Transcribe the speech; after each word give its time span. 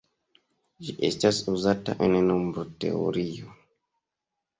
Ĝi 0.85 0.93
estas 1.09 1.41
uzata 1.55 1.95
en 2.07 2.15
nombroteorio. 2.31 3.53